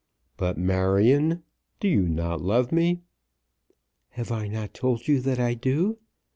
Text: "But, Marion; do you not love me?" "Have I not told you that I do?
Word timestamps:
"But, 0.35 0.57
Marion; 0.57 1.43
do 1.79 1.87
you 1.87 2.09
not 2.09 2.41
love 2.41 2.71
me?" 2.71 3.03
"Have 4.13 4.31
I 4.31 4.47
not 4.47 4.73
told 4.73 5.07
you 5.07 5.21
that 5.21 5.39
I 5.39 5.53
do? 5.53 5.99